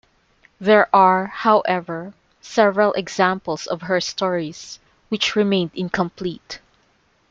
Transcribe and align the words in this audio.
There 0.59 0.87
are, 0.95 1.27
however, 1.27 2.15
several 2.41 2.91
examples 2.93 3.67
of 3.67 3.83
her 3.83 4.01
stories 4.01 4.79
which 5.09 5.35
remained 5.35 5.69
incomplete. 5.75 6.57